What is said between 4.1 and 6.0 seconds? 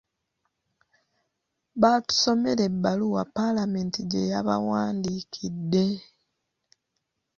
gye yabawandiikidde.